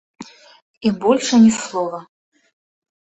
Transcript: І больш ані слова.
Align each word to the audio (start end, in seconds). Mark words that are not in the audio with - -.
І 0.87 0.91
больш 1.03 1.25
ані 1.39 1.51
слова. 1.57 1.99